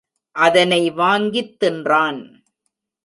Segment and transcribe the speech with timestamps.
[0.35, 2.21] அதனை வாங்கித் தின்றான்.